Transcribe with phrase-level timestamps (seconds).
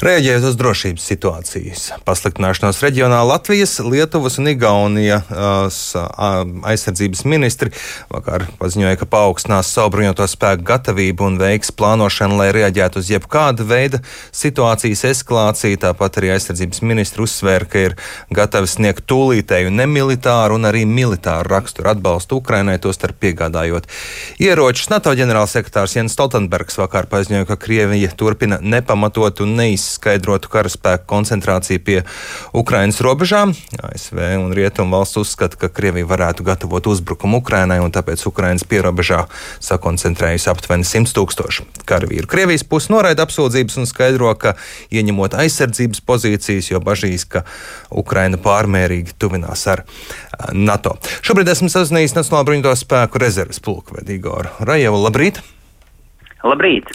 [0.00, 5.90] Rēģējot uz drošības situācijas pasliktināšanos reģionā, Latvijas, Lietuvas un Igaunijas
[6.64, 7.68] aizsardzības ministri
[8.08, 13.66] vakar paziņoja, ka paaugstinās savu bruņoto spēku gatavību un veiks plānošanu, lai reaģētu uz jebkāda
[13.68, 14.00] veida
[14.32, 15.82] situācijas eskalāciju.
[15.84, 17.98] Tāpat arī aizsardzības ministri uzsvēra, ka ir
[18.32, 23.92] gatavi sniegt tūlītēju nemilitāru un arī militāru raksturu atbalstu Ukrainai, tostarp piegādājot
[24.40, 24.88] ieročus.
[24.94, 31.82] NATO ģenerālsekretārs Jens Stoltenbergs vakar paziņoja, ka Krievija turpina nepamatot un neizsākt izskaidrotu karaspēku koncentrāciju
[31.84, 31.98] pie
[32.56, 33.54] Ukrainas robežām.
[33.82, 39.24] ASV un Rietumu valsts uzskata, ka Krievija varētu gatavot uzbrukumu Ukrainai, un tāpēc Ukrainas pierobežā
[39.64, 42.30] sakoncentrējusi aptuveni 100 tūkstoši karavīru.
[42.30, 44.54] Krievijas puse noraida apsūdzības un skaidro, ka
[44.94, 47.44] ieņemot aizsardzības pozīcijas, jo bažīs, ka
[47.90, 49.84] Ukraina pārmērīgi tuvinās ar
[50.52, 50.96] NATO.
[51.26, 55.02] Šobrīd esmu sazinājies Nacionālo bruņoto spēku rezerves pulkvedi Igoru Rajevu.
[55.04, 55.42] Labrīt!
[56.40, 56.88] Labrīt!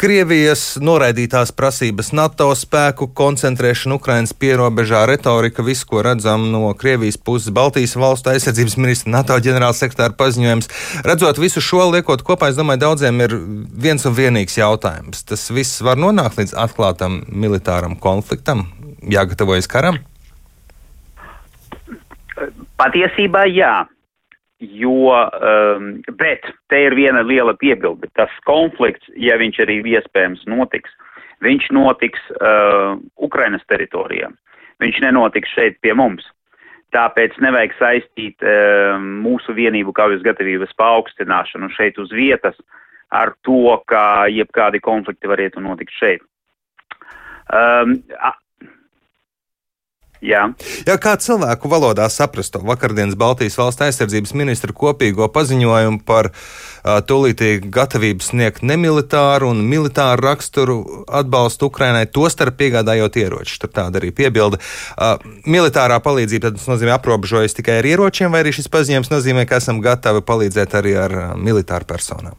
[0.00, 7.50] Krievijas noraidītās prasības, NATO spēku koncentrēšana Ukrainas pierobežā, retorika, viss, ko redzam no Krievijas puses,
[7.52, 10.70] Baltijas valstu aizsardzības ministra, NATO ģenerālsekretāra paziņojums.
[11.04, 13.36] Redzot visu šo, liekot kopā, es domāju, daudziem ir
[13.84, 15.20] viens un vienīgs jautājums.
[15.28, 18.70] Tas viss var nonākt līdz atklātam militāram konfliktam,
[19.04, 20.00] jāgatavojas karam?
[22.80, 23.82] Patiesībā jā.
[24.60, 28.10] Jo, um, bet te ir viena liela piebilde.
[28.18, 30.92] Tas konflikts, ja viņš arī iespējams notiks,
[31.40, 34.28] viņš notiks uh, Ukrainas teritorijā.
[34.84, 36.26] Viņš nenotiks šeit pie mums.
[36.92, 42.58] Tāpēc nevajag saistīt uh, mūsu vienību kaujas gatavības paaugstināšanu šeit uz vietas
[43.10, 46.22] ar to, ka jebkādi konflikti varētu notikt šeit.
[47.50, 47.96] Um,
[50.20, 50.42] Jā.
[50.84, 56.98] Jā, kā cilvēku valodā saprast to vakardienas Baltijas valsts aizsardzības ministra kopīgo paziņojumu par uh,
[57.08, 60.76] tūlītīgu gatavību sniegt nemilitāru un militāru raksturu
[61.08, 63.62] atbalstu Ukrainai, tostarp piegādājot ieročus.
[63.62, 64.60] Tur tāda arī piebilda.
[64.92, 65.16] Uh,
[65.48, 69.80] militārā palīdzība tad nozīmē aprobežojas tikai ar ieročiem, vai arī šis paziņojums nozīmē, ka esam
[69.80, 72.36] gatavi palīdzēt arī ar uh, militāru personām?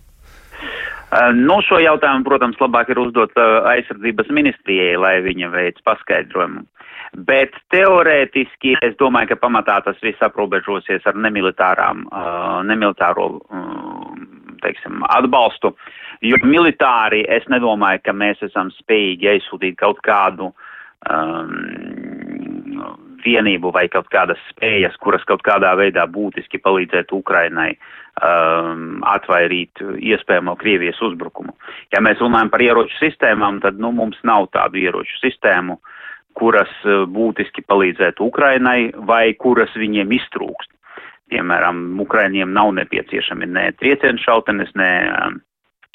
[1.36, 6.64] No šo jautājumu, protams, labāk ir uzdot aizsardzības ministrijai, lai viņa veids paskaidrojumu.
[7.12, 14.14] Bet teorētiski es domāju, ka pamatā tas viss aprobežosies ar nemilitārām, uh, nemilitāro, uh,
[14.64, 15.74] teiksim, atbalstu,
[16.24, 20.54] jo militāri es nedomāju, ka mēs esam spējīgi aizsūtīt kaut kādu
[21.12, 21.52] um,
[23.26, 30.56] vienību vai kaut kādas spējas, kuras kaut kādā veidā būtiski palīdzētu Ukrainai um, atvairīt iespējamo
[30.64, 31.58] Krievijas uzbrukumu.
[31.92, 35.98] Ja mēs runājam par ieroču sistēmām, tad nu, mums nav tādu ieroču sistēmu, uh,
[36.38, 40.72] kuras eh, būtiski palīdzētu Ukrainai vai kuras viņiem iztrūkst.
[41.32, 45.38] Piemēram, Ukraiņiem nav nepieciešami ne triecienu šautenes, ne um,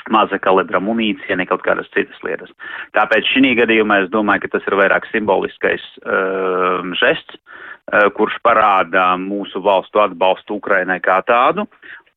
[0.08, 2.52] maza kalibra munīcija, ne kaut kādas citas lietas.
[2.96, 9.10] Tāpēc šī gadījumā es domāju, ka tas ir vairāk simboliskais um, žests, uh, kurš parāda
[9.20, 11.66] mūsu valstu atbalstu Ukrainai kā tādu.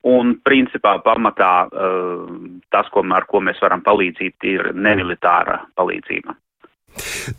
[0.08, 2.30] Un principā pamatā uh,
[2.72, 6.40] tas, ko, ar ko mēs varam palīdzīt, ir nemilitāra palīdzība.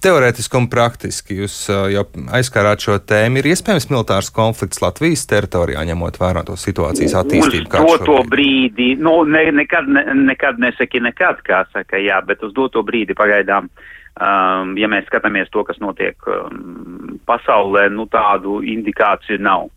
[0.01, 2.05] Teorētiski un praktiski jūs jau
[2.37, 3.41] aizskārāt šo tēmu.
[3.41, 7.67] Ir iespējams militārs konflikts Latvijas teritorijā, ņemot vērā to situācijas attīstību.
[7.67, 8.31] Uz doto šobrīd.
[8.33, 13.17] brīdi, nu, ne, nekad, ne, nekad nesaki nekad, kā saka, jā, bet uz doto brīdi
[13.19, 19.69] pagaidām, um, ja mēs skatāmies to, kas notiek um, pasaulē, nu tādu indikāciju nav.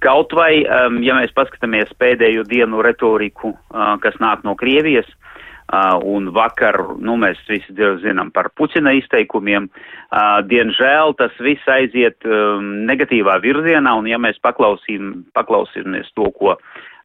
[0.00, 5.16] Kaut vai, um, ja mēs paskatāmies pēdējo dienu retoriku, uh, kas nāk no Krievijas, uh,
[5.18, 5.27] Uh,
[6.04, 9.68] un vakar, nu, mēs visi zinām par Puķina izteikumiem.
[10.48, 12.24] Diemžēl tas viss aiziet
[12.88, 16.56] negatīvā virzienā, un ja mēs paklausīsimies to, ko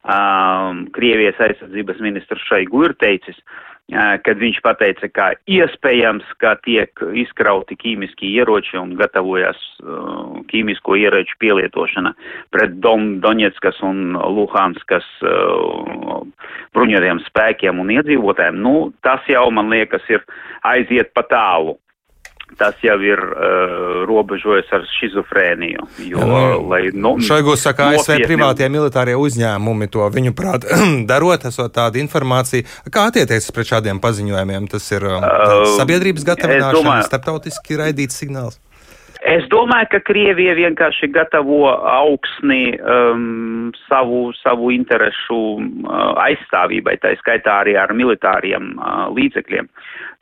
[0.04, 3.74] um, Krievijas aizsardzības ministrs Šaigu ir teicis, uh,
[4.24, 11.36] kad viņš pateica, ka iespējams, ka tiek izkrauti ķīmiskie ieroči un gatavojas uh, ķīmisko ieroču
[11.42, 12.14] pielietošana
[12.54, 16.24] pret Don, Doņetskas un Luhanskas uh,
[16.74, 18.60] bruņotiem spēkiem un iedzīvotājiem.
[18.64, 20.24] Nu, tas jau, man liekas, ir
[20.64, 21.76] aiziet pa tālu
[22.58, 25.86] tas jau ir uh, robežojas ar šizofrēniju.
[26.10, 28.28] Jo, ja, nu, lai, nu, Šoigus saka, ASV nopietni...
[28.30, 30.68] privātie militārie uzņēmumi to viņu prāt
[31.10, 32.66] darot, esot tāda informācija.
[32.92, 34.68] Kā attiecas pret šādiem paziņojumiem?
[34.72, 38.60] Tas ir um, uh, sabiedrības gatavināšana, domāju, starptautiski raidīts signāls.
[39.24, 47.54] Es domāju, ka Krievija vienkārši gatavo augsni um, savu, savu interesu uh, aizstāvībai, tā skaitā
[47.62, 49.70] arī ar militāriem uh, līdzekļiem,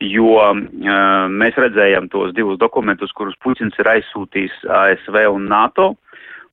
[0.06, 0.62] jo uh,
[1.34, 5.88] mēs redzējām tos divus dokumentus, kurus Puķins ir aizsūtījis ASV un NATO,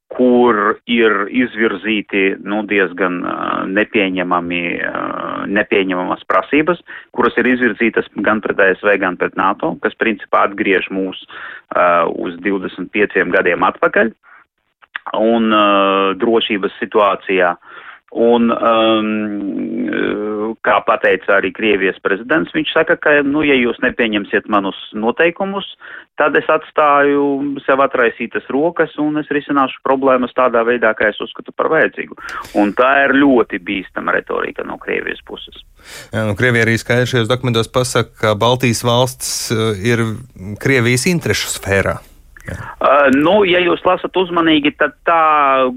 [0.10, 6.82] kur ir izvirzīti nu, diezgan uh, nepieņemami, uh, nepieņemamas prasības,
[7.16, 12.36] kuras ir izvirzītas gan pret ASV, gan pret NATO, kas principā atgriež mūs uh, uz
[12.44, 14.12] 25 gadiem atpakaļ
[15.20, 17.56] un uh, drošības situācijā.
[18.10, 24.78] Un, um, kā pateica arī Krievijas prezidents, viņš saka, ka, nu, ja jūs nepieņemsiet manus
[24.98, 25.68] noteikumus,
[26.18, 31.54] tad es atstāju sev atraisītas rokas un es risināšu problēmas tādā veidā, kā es uzskatu
[31.54, 32.18] par vajadzīgu.
[32.58, 35.62] Un tā ir ļoti bīstama retorika no Krievijas puses.
[36.10, 40.02] Jā, nu, Krievija arī skaidri šajos dokumentos pasaka, ka Baltijas valsts uh, ir
[40.60, 42.00] Krievijas interešu sfērā.
[42.50, 45.22] Uh, nu, ja jūs lasat uzmanīgi, tad tā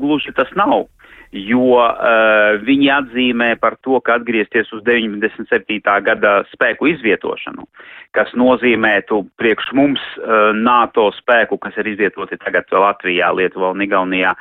[0.00, 0.88] gluži tas nav.
[1.32, 5.80] Jo uh, viņi atzīmē par to, ka atgriezties uz 97.
[6.04, 7.64] gada spēku izvietošanu,
[8.12, 14.34] kas nozīmētu priekš mums uh, NATO spēku, kas ir izvietoti tagad Latvijā, Lietuvā un Igaunijā,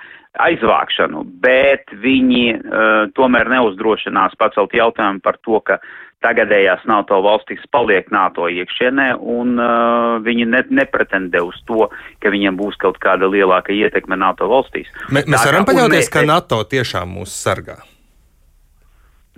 [0.44, 5.80] aizvākšanu, bet viņi uh, tomēr neuzdrošinās pacelt jautājumu par to, ka
[6.26, 11.88] tagadējās NATO valstis paliek NATO iekšienē, un uh, viņi ne, nepretendē uz to,
[12.22, 14.92] ka viņiem būs kaut kāda lielāka ietekme NATO valstīs.
[15.10, 17.82] M mēs varam paļauties, mēs, ka NATO tiešām mūs sargā.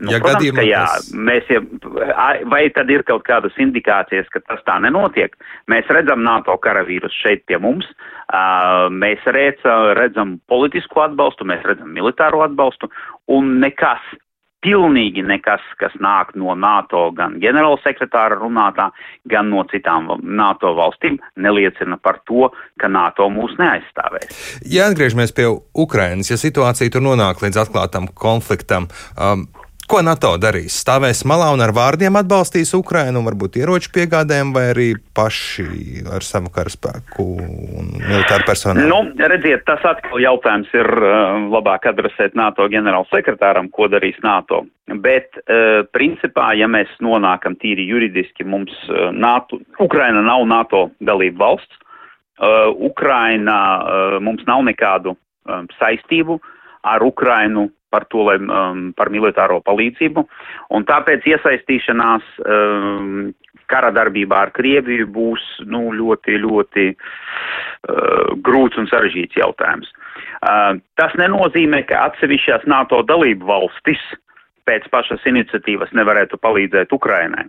[0.01, 1.50] Nu, ja protams, gadījumā, ka jā, mēs,
[2.50, 5.36] vai tad ir kaut kādas indikācijas, ka tas tā nenotiek?
[5.69, 7.86] Mēs redzam NATO karavīrus šeit pie mums,
[8.89, 12.89] mēs redzam, redzam politisku atbalstu, mēs redzam militāro atbalstu,
[13.29, 14.01] un nekas
[14.63, 18.89] pilnīgi nekas, kas nāk no NATO, gan ģenerālsekretāra runātā,
[19.30, 22.50] gan no citām NATO valstīm, neliecina par to,
[22.81, 24.45] ka NATO mūs neaizstāvēs.
[24.69, 29.48] Ja atgriežamies pie Ukrainas, ja situācija tur nonāk līdz atklātam konfliktam, um,
[29.83, 30.77] Ko NATO darīs?
[30.80, 36.51] Stāvēs malā un ar vārdiem atbalstīs Ukrainu, varbūt ieroču piegādēm, vai arī paši ar savu
[36.56, 37.25] karaspēku
[37.81, 38.88] un militāru personālu?
[38.88, 44.63] Nu, redziet, tas atkal jautājums ir uh, labāk adresēt NATO ģenerālsekretāram, ko darīs NATO.
[45.03, 51.47] Bet, uh, principā, ja mēs nonākam tīri juridiski, mums uh, NATO, Ukraina nav NATO dalība
[51.47, 51.79] valsts,
[52.81, 53.56] Ukraina
[54.25, 55.13] mums nav nekādu
[55.77, 56.39] saistību
[56.83, 60.25] ar Ukrainu par to, lai, um, par militāro palīdzību,
[60.73, 63.31] un tāpēc iesaistīšanās um,
[63.71, 69.93] kara darbībā ar Krieviju būs nu, ļoti, ļoti uh, grūts un sarežģīts jautājums.
[70.43, 74.01] Uh, tas nenozīmē, ka atsevišķās NATO dalību valstis
[74.67, 77.47] pēc pašas iniciatīvas nevarētu palīdzēt Ukrainai.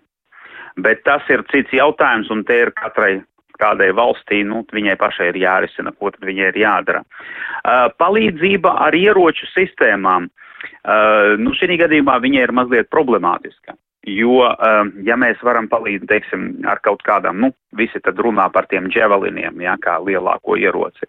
[0.83, 3.21] Bet tas ir cits jautājums, un te ir katrai
[3.61, 7.05] kādai valstī, nu, viņai pašai ir jārisina, ko tad viņai ir jādara.
[7.05, 13.77] Uh, palīdzība ar ieroču sistēmām, uh, nu, šī gadījumā viņai ir mazliet problemātiska.
[14.05, 18.69] Jo, uh, ja mēs varam palīdzēt, teiksim, ar kaut kādām, nu, visi tad runā par
[18.69, 21.09] tiem dževeliniem, jā, kā lielāko ieroci.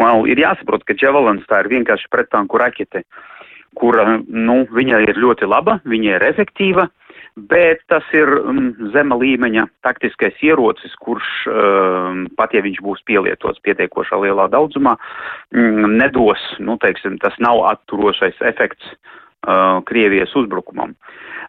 [0.00, 3.04] Well, ir jāsaprot, ka dževelins tā ir vienkārši prettanku rakete,
[3.78, 7.03] kura, nu, viņa ir ļoti laba, viņa ir efektīva, uh,
[7.36, 13.62] bet tas ir um, zema līmeņa taktiskais ierocis, kurš um, pat ja viņš būs pielietots
[13.66, 20.94] pietiekošā lielā daudzumā, um, nedos, nu, teiksim, tas nav atturošais efekts uh, Krievijas uzbrukumam.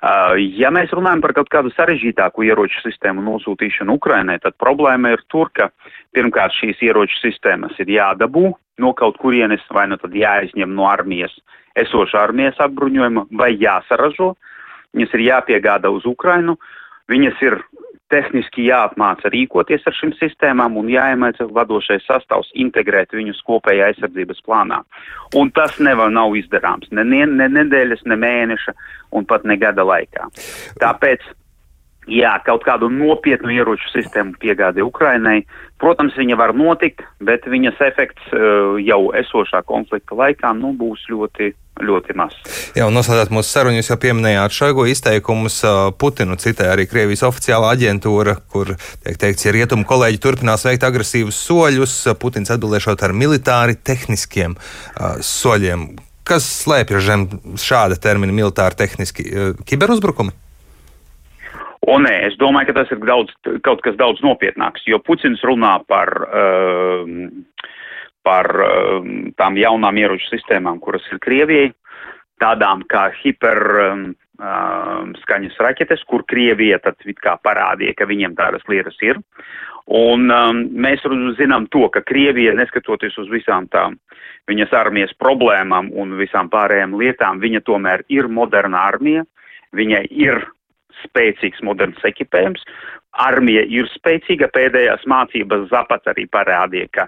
[0.02, 5.24] Uh, ja mēs runājam par kaut kādu sarežģītāku ieroču sistēmu nosūtīšanu Ukrainai, tad problēma ir
[5.30, 5.70] tur, ka
[6.18, 8.50] pirmkārt šīs ieroču sistēmas ir jādabū
[8.82, 11.32] no kaut kurienes, vai nu tad jāizņem no armijas,
[11.78, 14.34] esošā armijas apbruņojuma, vai jāsaražo.
[14.34, 14.52] Uh,
[14.96, 16.58] viņas ir jāpiegāda uz Ukrainu,
[17.12, 17.60] viņas ir
[18.14, 24.82] tehniski jāapmāca rīkoties ar šīm sistēmām un jāiemāca vadošais sastāvs integrēt viņus kopējā aizsardzības plānā.
[25.40, 28.75] Un tas nevar nav izdarāms ne, ne, ne nedēļas, ne mēneša
[29.18, 30.30] un pat ne gada laikā.
[30.82, 31.25] Tāpēc
[32.06, 35.40] Jā, kaut kādu nopietnu ieroču sistēmu piegādi Ukrainai.
[35.82, 41.50] Protams, viņa var notikt, bet viņas efekts uh, jau esošā konflikta laikā nu, būs ļoti,
[41.82, 42.54] ļoti mazs.
[42.78, 45.58] Jā, un noslēdzot mūsu sarunu, jūs jau pieminējāt Šoigu izteikumus.
[45.66, 50.86] Uh, Putinu citēja arī Krievijas oficiālā aģentūra, kur tiek teikts, ja rietumu kolēģi turpinās veikt
[50.86, 55.90] agresīvus soļus, Putins atbildēšot ar militāri tehniskiem uh, soļiem.
[56.26, 57.28] Kas slēpjas zem
[57.62, 60.45] šāda termina militāri tehniski uh, kiberuzbrukumi?
[61.86, 63.34] O nē, es domāju, ka tas ir daudz,
[63.65, 67.06] kaut kas daudz nopietnāks, jo Puķins runā par, uh,
[68.25, 71.74] par uh, tām jaunām ieroču sistēmām, kuras ir Krievijai,
[72.42, 74.01] tādām kā hiper uh,
[75.22, 79.22] skaņas raķetes, kur Krievija tad it kā parādīja, ka viņiem tādas lietas ir.
[79.86, 81.06] Un um, mēs
[81.38, 84.00] zinām to, ka Krievija, neskatoties uz visām tām
[84.50, 89.25] viņas armijas problēmām un visām pārējām lietām, viņa tomēr ir moderna armija,
[89.77, 90.42] viņai ir
[91.06, 92.66] spēcīgs moderns ekipējums,
[93.22, 97.06] armija ir spēcīga, pēdējās mācības Zapats arī parādīja, ka,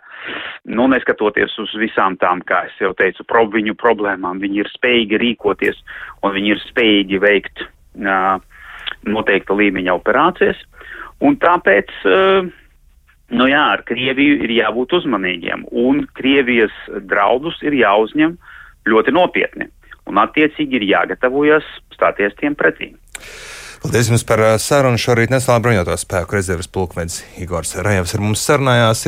[0.71, 5.21] nu, neskatoties uz visām tām, kā es jau teicu, pro, viņu problēmām, viņi ir spējīgi
[5.23, 5.81] rīkoties
[6.23, 8.37] un viņi ir spējīgi veikt uh,
[9.07, 10.61] noteikta līmeņa operācijas.
[11.25, 12.47] Un tāpēc, uh,
[13.35, 16.75] nu jā, ar Krieviju ir jābūt uzmanīgiem un Krievijas
[17.09, 18.37] draudus ir jāuzņem
[18.87, 19.71] ļoti nopietni.
[20.07, 22.93] Un attiecīgi ir jāgatavojas stāties tiem pretī.
[23.87, 24.99] Paldies jums par sarunu.
[24.99, 29.05] Šorīt Nacionālā bruņoto spēku rezerves pulkvedis Igors Rajevs ar mums sarunājās.